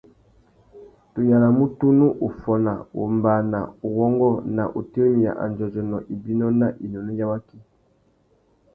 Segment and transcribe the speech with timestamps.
[1.11, 3.59] Tu yānamú tunu uffôna, wombāna,
[3.89, 7.57] uwôngô na utirimiya andjôdjônô, ibinô na inúnú ya waki.